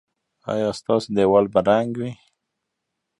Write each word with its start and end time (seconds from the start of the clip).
ایا 0.51 0.69
ستاسو 0.79 1.07
دیوال 1.15 1.45
به 1.53 1.59
رنګ 1.69 1.91
وي؟ 1.99 2.11